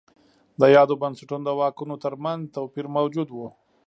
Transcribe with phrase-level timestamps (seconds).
[0.59, 3.37] د یادو بنسټونو د واکونو ترمنځ توپیر موجود و.